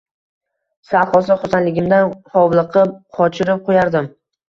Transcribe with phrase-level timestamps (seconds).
[0.91, 4.15] Sal qolsa xursandligimdan hovliqib qochirib qo’yardim.